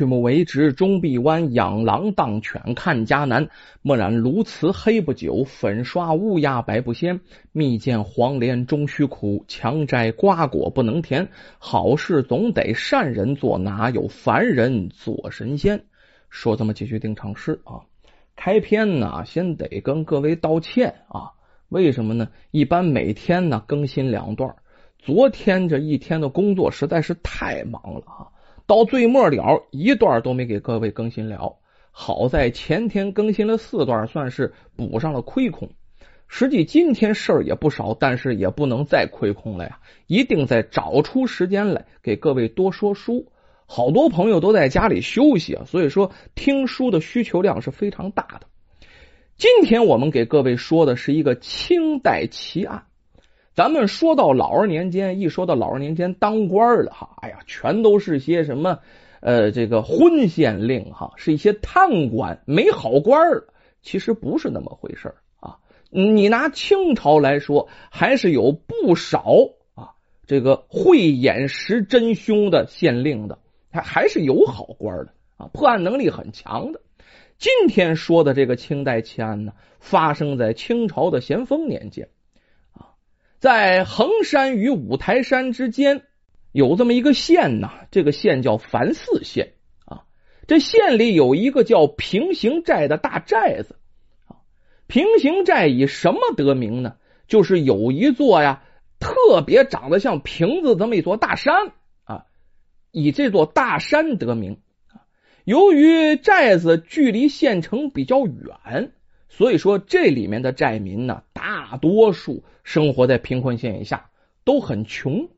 [0.00, 1.52] 曲目为直，终必弯。
[1.52, 3.50] 养狼当犬，看家难。
[3.82, 7.20] 墨染鸬鹚黑不久，粉刷乌鸦白不鲜。
[7.52, 11.28] 蜜饯黄连终须苦，强摘瓜果不能甜。
[11.58, 15.84] 好事总得善人做，哪有凡人做神仙？
[16.30, 17.84] 说这么几句定场诗啊。
[18.34, 21.32] 开篇呢，先得跟各位道歉啊。
[21.68, 22.28] 为什么呢？
[22.52, 24.56] 一般每天呢更新两段，
[24.98, 28.28] 昨天这一天的工作实在是太忙了啊。
[28.66, 31.56] 到最末了，一段都没给各位更新了。
[31.90, 35.70] 好在前天更新了四段，算是补上了亏空。
[36.28, 39.80] 实际今天事儿也不少，但是也不能再亏空了呀！
[40.06, 43.32] 一定再找出时间来给各位多说书。
[43.66, 48.46] 好多朋友都在家里休息啊，所以说听书的需求量是非常大的。
[49.36, 52.84] 今天我们给各位说的是一个清代奇案。
[53.54, 58.78] 咱们说到老二年间，一说到老二年间当官的哈，哎呀，全都是些什么
[59.20, 63.44] 呃，这个昏县令哈，是一些贪官，没好官儿。
[63.82, 65.58] 其实不是那么回事啊。
[65.90, 69.24] 你拿清朝来说，还是有不少
[69.74, 69.90] 啊，
[70.26, 73.38] 这个慧眼识真凶的县令的，
[73.72, 76.80] 还还是有好官的啊，破案能力很强的。
[77.36, 82.08] 今天说的这个清代奇案呢，发生在清朝的咸丰年间。
[83.40, 86.02] 在衡山与五台山之间
[86.52, 89.54] 有这么一个县呐，这个县叫繁峙县
[89.86, 90.02] 啊。
[90.46, 93.76] 这县里有一个叫平行寨的大寨子
[94.26, 94.44] 啊。
[94.86, 96.96] 平行寨以什么得名呢？
[97.28, 98.62] 就是有一座呀，
[98.98, 101.72] 特别长得像瓶子这么一座大山
[102.04, 102.26] 啊，
[102.90, 104.60] 以这座大山得名。
[105.44, 108.92] 由于寨子距离县城比较远。
[109.32, 114.10] 所以说，这里面的寨民呢，大多数生活在贫困线以下，
[114.44, 115.28] 都很穷。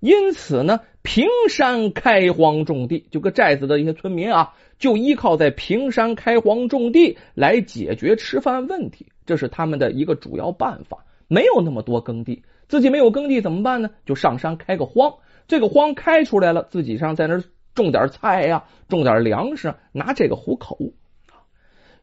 [0.00, 11.04] 因此呢，平山开荒种地，就个寨子的一些村民啊，就依靠在平山开荒种地来解决吃饭问题，这是他们的一个主要办法。
[11.28, 13.90] 没有那么多耕地，自己没有耕地怎么办呢？
[14.04, 15.14] 就上山开个荒，
[15.46, 17.44] 这个荒开出来了，自己上在那儿
[17.74, 20.78] 种点菜呀，种点粮食，拿这个糊口。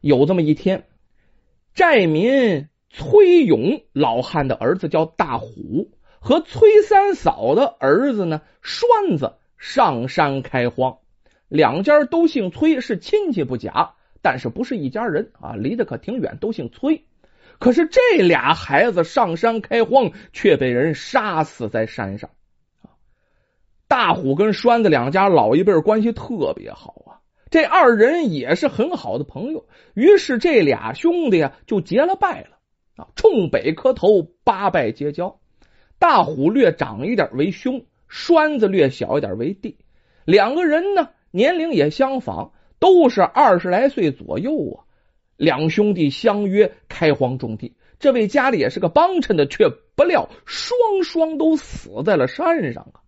[0.00, 0.84] 有这么一天。
[1.74, 5.90] 寨民崔勇老汉的儿子叫大虎，
[6.20, 10.98] 和崔三嫂的儿子呢栓子上山开荒，
[11.48, 17.04] 两家都姓崔，是亲戚不假，但是不是一家人啊，离得可挺远，都姓崔。
[17.58, 22.28] 可是这俩孩子上山开荒，却被人杀死在山上。
[23.88, 27.01] 大虎跟栓子两家老一辈关系特别好。
[27.52, 32.56] 这二人也是很好的朋友，于是这俩兄弟啊就结了拜了
[32.96, 35.38] 啊，冲北磕头，八拜结交。
[35.98, 39.76] 大虎略长一点为兄，栓子略小一点为弟。
[40.24, 44.88] 两个人呢年龄也相仿，都是二十来岁左右啊。
[45.36, 53.01] 两兄弟相约开荒种地，这位家里也是个帮衬的，却不料双双都死在了山上啊。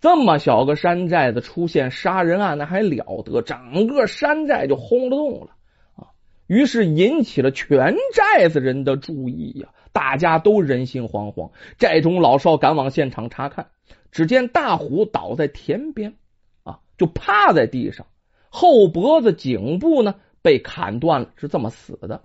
[0.00, 3.42] 这么小个山寨子出现杀人案，那还了得！
[3.42, 5.50] 整个山寨就轰了动了
[5.96, 6.14] 啊！
[6.46, 11.50] 于是引起了全寨子人的注意呀，大家都人心惶惶。
[11.78, 13.66] 寨中老少赶往现场查看，
[14.12, 16.14] 只见大虎倒在田边
[16.62, 18.06] 啊，就趴在地上，
[18.50, 22.22] 后脖子、颈部呢被砍断了，是这么死的。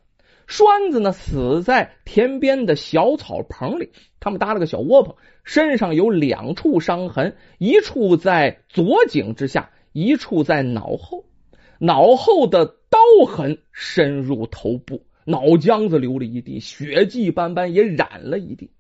[0.48, 11.26] 栓子呢，死在田边的小草棚里，他们搭了个小窝棚，身上有两处伤痕，一处在左颈之下，一处在脑后，
[11.80, 18.72] 脑后的刀痕深入头部，脑浆子流了一地，血迹斑斑也染了一地。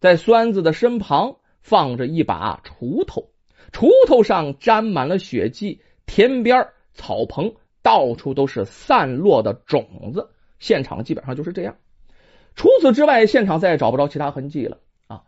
[0.00, 3.30] 在栓子的身旁放着一把锄头，
[3.72, 10.30] 锄头上沾满了血迹，田边草棚到处都是散落的种子。
[10.58, 11.76] 现场基本上就是这样。
[12.54, 15.22] 除此之外，现场再也找不着其他痕迹了啊，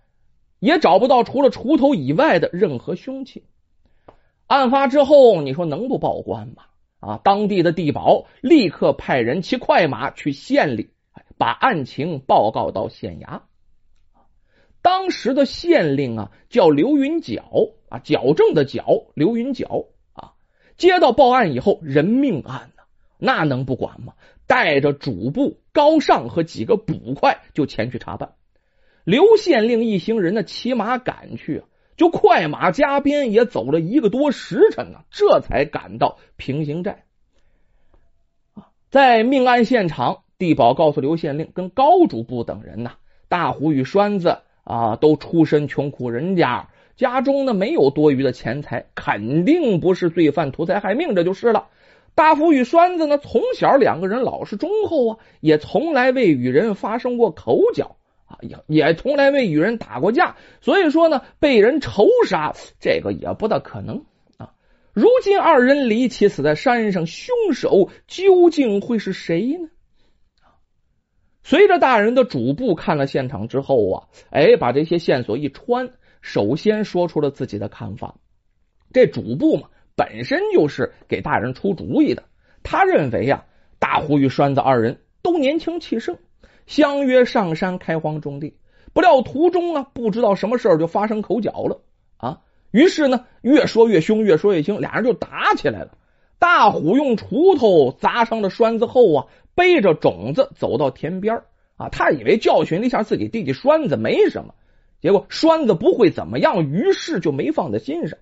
[0.59, 3.45] 也找不到除了锄头以外的任何凶器。
[4.47, 6.65] 案发之后，你说能不报官吗？
[6.99, 10.91] 啊，当地的地保立刻派人骑快马去县里，
[11.39, 13.43] 把案情报告到县衙。
[14.83, 17.43] 当时的县令啊，叫刘云角
[17.89, 20.33] 啊，矫正的矫，刘云角啊，
[20.77, 22.83] 接到报案以后，人命案呢，
[23.19, 24.15] 那能不管吗？
[24.51, 28.33] 带着主簿高尚和几个捕快就前去查办。
[29.05, 31.67] 刘县令一行人呢，骑马赶去啊，
[31.97, 37.05] 就快马加鞭，也走了一个多时辰呢，这才赶到平行寨。
[38.89, 42.95] 在命案现场，地保告诉刘县令跟高主簿等人呐，
[43.29, 51.69] 大虎与栓子啊，都出身穷苦人家，家中呢没有多余的钱财，肯定不是罪犯图财害命，这就是了。
[52.15, 57.97] 大福与栓子呢，从小两个人老实忠厚啊，也从来未与人发生过口角
[58.27, 64.05] 啊，也也从来未与人打过架，所以说呢，被人仇杀这个也不大可能
[64.37, 64.53] 啊。
[64.93, 69.69] 如今二人离奇死在山上，凶手究竟会是谁呢？
[71.43, 75.91] 随着大人的主簿看了现场之后啊，哎，把这些线索一穿，
[76.21, 78.17] 首先说出了自己的看法。
[78.93, 79.69] 这主簿嘛，
[80.01, 82.23] 本身就是给大人出主意的。
[82.63, 83.45] 他认为呀，
[83.79, 86.17] 大虎与栓子二人都年轻气盛，
[86.65, 88.57] 相约上山开荒种地。
[88.95, 91.83] 不料途中啊，不知道什么事儿就发生口角了
[92.17, 92.41] 啊。
[92.71, 95.99] 于是呢，越说越凶，越说越凶，俩人就打起来了。
[96.39, 99.27] 大虎用锄头砸伤了栓子后啊。
[99.53, 101.43] 背着种子走到田边
[101.77, 104.55] 啊，他以为教训了一下自己弟弟栓子没什么，
[105.03, 108.19] 结果栓子不会怎么样，于是就没放在心上。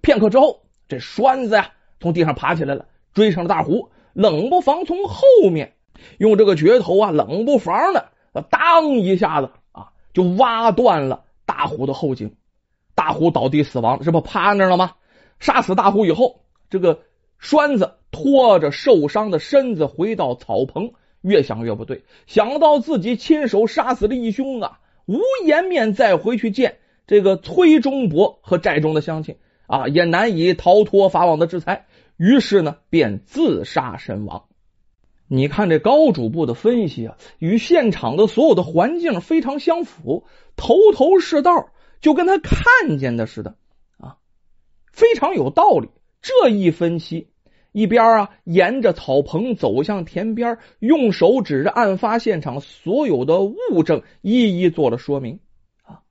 [0.00, 5.74] 片刻之后，这栓子呀从地上爬起来了，追上了大虎，冷不防从后面
[6.18, 8.10] 用这个镢头啊，冷不防的
[8.50, 12.36] 当一下子啊，就挖断了大虎的后颈，
[12.94, 14.92] 大虎倒地死亡，这不趴那了吗？
[15.38, 16.40] 杀死大虎以后，
[16.70, 17.00] 这个
[17.38, 17.94] 栓子。
[18.16, 26.76] 拖着受伤的身子回到草棚，越想越不对，想到自己亲手杀死了义兄啊，无颜面再回去见
[27.08, 34.44] 这个崔忠伯和寨中的乡亲啊，也难以逃脱法网的制裁，于是呢，便自杀身亡。
[35.26, 40.24] 你看这高主簿的分析啊，与现场的所有的环境非常相符，
[40.56, 41.68] 头头是道，
[42.00, 43.56] 就跟他看见的似的
[43.98, 44.16] 啊，
[44.92, 45.88] 非常有道理。
[46.20, 47.28] 这一分析。
[47.72, 55.40] 一边啊，沿着草棚走向田边，用手指着案发现场所有的物证，一一做了说明。
[55.82, 56.02] 啊，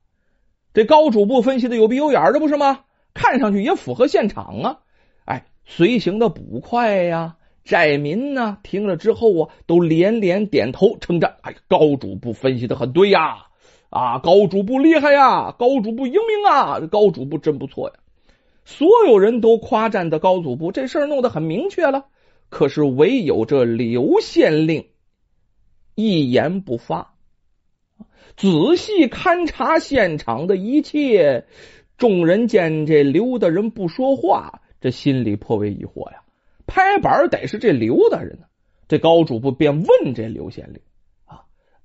[0.74, 2.83] 这高主簿分析的有鼻有眼的，不是吗？
[3.14, 4.80] 看上去也符合现场啊！
[5.24, 11.36] 哎，随行的捕快呀、寨民呢，听了之后啊，都连连点头称赞。
[11.42, 13.46] 哎，高主簿分析的很对呀！
[13.88, 15.54] 啊，高主簿厉害呀！
[15.56, 16.80] 高主簿英明啊！
[16.90, 17.94] 高主簿真不错呀！
[18.64, 22.06] 所有人都夸赞的高祖部，这事儿弄得很明确了。
[22.48, 24.86] 可是唯有这刘县令
[25.94, 27.14] 一言不发，
[28.36, 31.46] 仔细勘察现场的一切。
[31.96, 36.22] 众人见这刘大人不说话，这心里颇为疑惑呀。
[36.66, 38.46] 拍板得是这刘大人呢。
[38.86, 40.80] 这高主部便问这刘县令
[41.24, 41.44] ：“啊，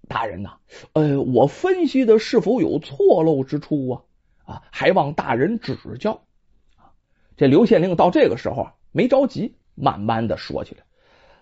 [0.10, 0.58] 大人呐，
[0.92, 4.02] 呃，我分析的是否有错漏之处啊？
[4.44, 6.24] 啊，还望大人指教。”
[7.38, 10.82] 这刘县令到这个时候没着急，慢慢的说起来：“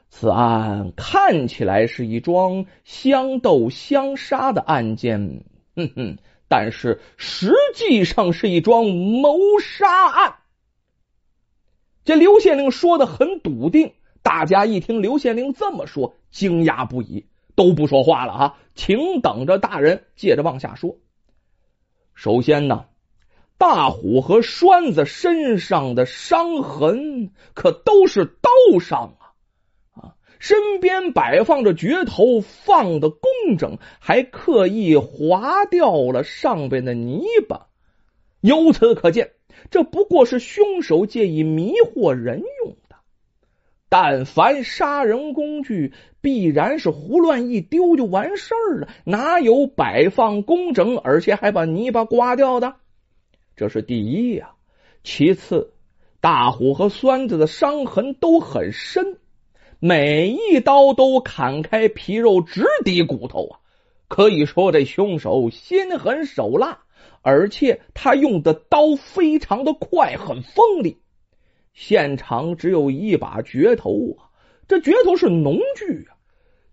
[0.09, 5.43] 此案看起来是一桩相斗相杀的案件，
[5.75, 6.17] 哼哼，
[6.47, 10.35] 但是实际上是一桩谋杀案。”
[12.05, 20.97] 这刘县令说的很笃定，大家一听刘县令这么说，惊讶不已，都不说话了哈，请等着大人接着往下说。
[22.13, 22.85] 首先呢。
[23.59, 29.26] 大虎和栓子身上的伤痕可都是刀伤啊！
[30.39, 37.67] 身边摆放着镢头，放的工整，还刻意划掉了上边的泥巴。
[38.41, 39.31] 由此可见，
[39.71, 42.95] 这不过是凶手借以迷惑人用的。
[43.89, 52.75] 但凡杀人工具，必然是胡乱一丢就完事儿了，哪有摆放工整，而且还把泥巴刮掉的？
[53.55, 54.51] 这是第一呀，
[55.03, 55.73] 其次，
[56.19, 59.17] 大虎和栓子的伤痕都很深，
[59.79, 63.59] 每一刀都砍开皮肉，直抵骨头啊！
[64.07, 66.79] 可以说这凶手心狠手辣，
[67.21, 71.01] 而且他用的刀非常的快，很锋利。
[71.73, 74.33] 现场只有一把镢头啊，
[74.67, 76.17] 这镢头是农具啊，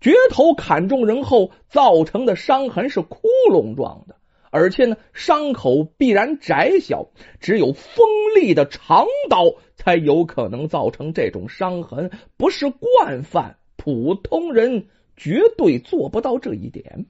[0.01, 3.19] 镢头砍中人后造成的伤痕是窟
[3.51, 4.14] 窿状的。
[4.55, 7.09] 而且呢，伤口必然窄小，
[7.41, 17.05] 只有锋利的长刀才有可能造成这种伤痕，不是惯犯，普通人绝对做不到这一点。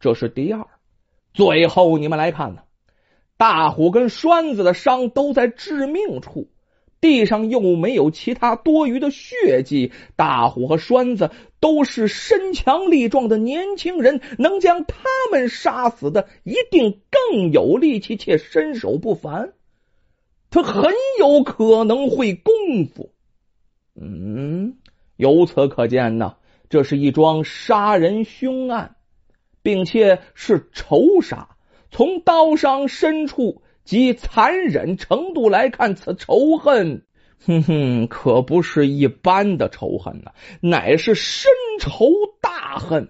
[0.00, 0.66] 这是第二。
[1.32, 2.64] 最后，你们来看呢，
[3.38, 6.50] 大虎跟栓子的伤都在致命处。
[7.00, 14.96] 地上又没有其他多余的血迹，大虎和栓子都是身强力壮的年轻人，能将他
[15.32, 19.54] 们杀死的一定更有力气且身手不凡。
[20.50, 22.52] 他很有可能会功
[22.86, 23.12] 夫。
[23.94, 24.76] 嗯，
[25.16, 26.36] 由此可见呢，
[26.68, 28.96] 这是一桩杀人凶案，
[29.62, 31.56] 并且是仇杀，
[31.90, 33.62] 从刀伤深处。
[33.90, 37.02] 及残忍程度来看，此仇恨，
[37.44, 40.30] 哼哼，可不是一般的仇恨呐，
[40.60, 42.08] 乃是深仇
[42.40, 43.08] 大恨。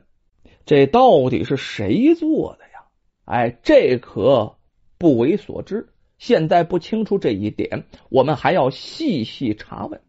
[0.64, 2.86] 这到底是谁做的呀？
[3.26, 4.56] 哎，这可
[4.96, 5.90] 不为所知。
[6.16, 10.00] 现在不清楚这一点，我们还要细细查问。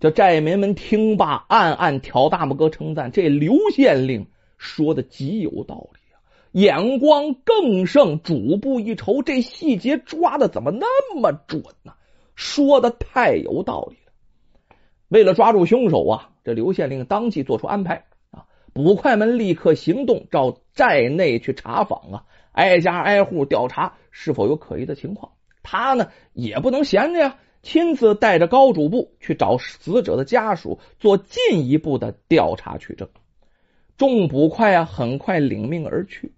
[0.00, 4.26] 这寨民们听罢，暗暗挑大拇哥称赞：这刘县令
[4.58, 5.97] 说的极有道理，
[6.58, 9.22] 眼光更胜主簿一筹。
[9.22, 11.92] 这细节抓的怎么那么准呢？
[12.34, 14.12] 说的太有道理了。
[15.06, 25.34] 为了抓住凶手啊，这刘县令当即做出安排啊，捕快们立刻行动，照寨内去查访啊，挨家挨户调查是否有可疑的情况。
[25.62, 27.38] 他呢也不能闲着呀。
[27.62, 33.08] 亲自带着高主簿去找死者的家属做进一步的调查取证。
[33.96, 36.32] 众捕快啊，很快领命而去。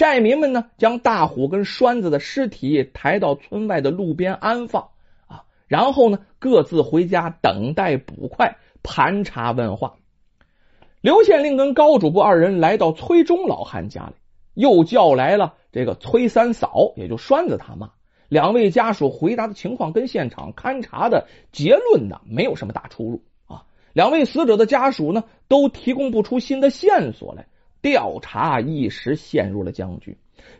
[0.00, 4.88] 寨民们呢，将大虎跟栓子的尸体抬到村外的路边安放
[5.26, 9.96] 啊，然后呢，各自回家等待捕快盘查问话。
[11.02, 14.14] 刘县令跟高主簿二人来到崔中老汉家里，
[14.54, 17.90] 又叫来了这个崔三嫂，也就栓子他妈。
[18.30, 23.64] 两位家属回答的情况跟现场勘查的结论呢，没有什么大出入啊。
[23.92, 27.48] 两位死者的家属呢，都提供不出新的线索来，
[27.82, 30.18] 调查一时陷入了僵局。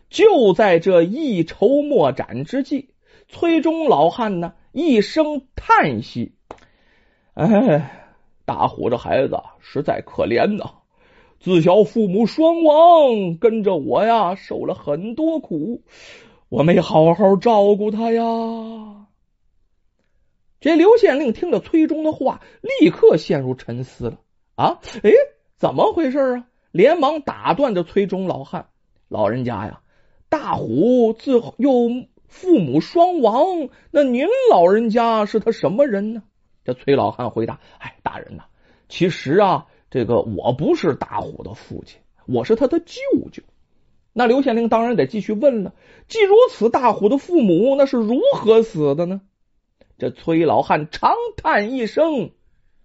[0.09, 2.89] 就在这一筹莫展之际，
[3.27, 6.33] 崔中老汉呢一声叹息
[7.33, 8.09] ：“哎，
[8.45, 10.75] 大虎这孩子实在可怜呐！
[11.39, 15.83] 自小父母双亡，跟着我呀，受了很多苦。”
[16.49, 19.07] 我没好好照顾他呀！
[20.59, 22.41] 这刘县令听了崔忠的话，
[22.81, 24.19] 立刻陷入沉思了。
[24.55, 25.11] 啊，哎，
[25.55, 26.45] 怎么回事啊？
[26.71, 28.67] 连忙打断着崔忠老汉
[29.09, 29.81] ：“老人家呀，
[30.29, 31.71] 大虎自幼
[32.27, 36.23] 父母双亡，那您老人家是他什么人呢？”
[36.63, 38.43] 这崔老汉回答：“哎，大人呐，
[38.87, 42.95] 其实啊，这个我不是大虎的父亲，我是他的舅
[43.31, 43.43] 舅。”
[44.13, 45.73] 那刘县令当然得继续问了。
[46.07, 49.21] 既如此，大虎的父母那是如何死的呢？
[49.97, 52.31] 这崔老汉长叹一声，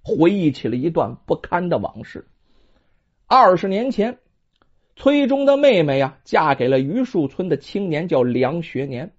[0.03, 2.29] 回忆起了一段不堪的往事。
[3.29, 4.19] 二十年前，
[4.95, 9.11] 崔中的妹妹呀，嫁给了榆树村的青年，叫梁学年。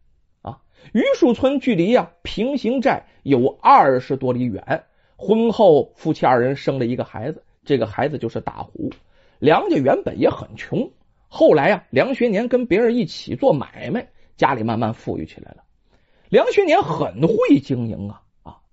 [0.42, 0.60] 啊，
[0.94, 4.86] 榆树村距离呀平行寨有二十多里远。
[5.18, 8.92] 婚后，夫妻二人生了一个孩子，这个孩子就是大虎。
[9.40, 10.90] 梁家原本也很穷。
[11.28, 15.64] 后来呀，梁学年跟别人一起做买卖，家里慢慢富裕起来了。
[16.30, 18.22] 梁学年很会经营啊，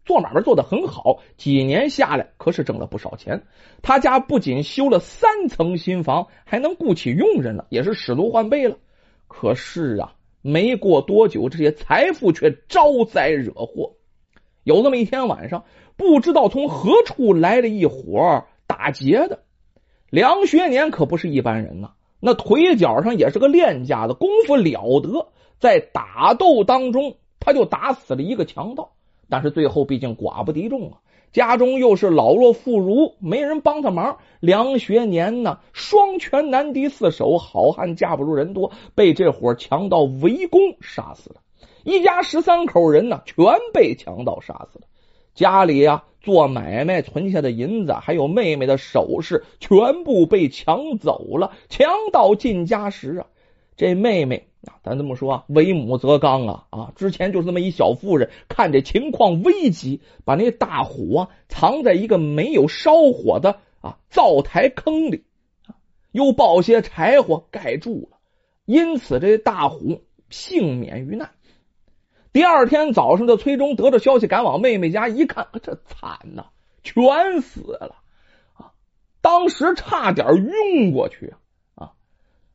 [0.05, 3.43] 做买卖做的很好，几年下来可是挣了不少钱。
[3.83, 8.77] 他家不仅修了三层新房，还能雇起佣人了，也是使奴换辈了。
[9.27, 13.95] 可是啊，没过多久，这些财富却招灾惹祸。
[14.63, 15.65] 有这么一天晚上，
[15.97, 19.43] 不知道从何处来了一伙打劫的。
[20.11, 21.93] 梁学年可不是一般人呐。
[22.21, 28.94] 那腿脚上也是个练家的功夫了得，在打斗当中，他就打死了一个强盗，
[29.35, 30.99] 但是最后毕竟寡不敌众啊，
[31.33, 34.19] 家中又是老弱妇孺，没人帮他忙。
[34.39, 41.41] 梁学年呢，双拳难敌四手，好汉架不如人多，被这伙强盗围攻杀死了。
[41.83, 44.87] 一家十三口人呢，全被强盗杀死了。
[45.35, 46.05] 家里呀。
[46.21, 51.53] 做买卖存下的银子，还有妹妹的首饰，全部被抢走了。
[51.69, 53.27] 强盗进家时啊，
[53.77, 56.93] 这妹妹啊，咱这么说啊，为母则刚啊啊！
[56.97, 65.25] 之前就是这么一小妇人，看这情况危急，把那大虎啊藏在一个没有烧火的啊灶台坑里，
[66.13, 68.19] 又抱些柴火盖住了，
[68.65, 71.31] 因此这大虎幸免于难。
[72.33, 76.47] 第二天早上，这崔忠得着消息，赶往妹妹家一看，这惨呐，
[76.83, 77.97] 全死了
[78.55, 78.73] 啊！
[79.21, 81.35] 当时差点晕过去！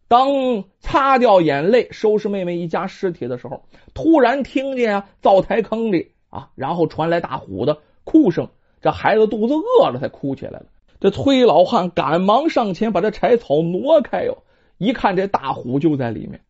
[0.09, 3.63] 当擦掉眼泪，收拾妹妹一家尸体的时候，
[3.93, 8.49] 突然听见啊，灶台坑里啊，然后传来大虎的哭声。
[8.81, 10.65] 这孩子肚子饿了，才哭起来了。
[10.99, 14.39] 这崔老汉赶忙上前，把这柴草挪开哟，
[14.79, 16.41] 一看这大虎就在里面。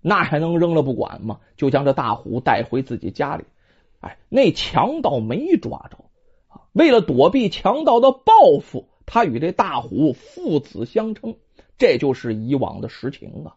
[0.00, 1.40] 那还能扔了不管吗？
[1.56, 3.42] 就将这大虎带回自己家里。
[3.98, 5.98] 哎，那强盗没抓着
[6.72, 11.34] 为了躲避强盗的报复，他与这大虎父子相称，
[11.78, 13.54] 这就是以往的实情啊。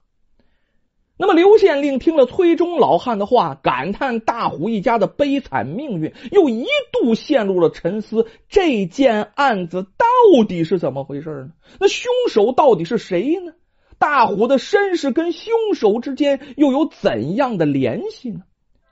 [1.17, 8.25] 那么刘县令听了崔中老汉的话，感叹大虎一家的悲惨命运，又一度陷入了沉思。
[8.49, 11.51] 这件案子到底是怎么回事呢？
[11.79, 13.53] 那凶手到底是谁呢？
[13.99, 18.41] 大虎的身世跟凶手之间又有怎样的联系呢？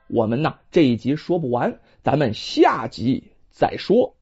[0.07, 4.15] 我们呢这一集说不完，咱们下集再说。